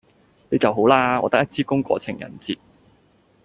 [0.49, 1.21] 你就好啦！
[1.21, 2.57] 我得一支公過情人節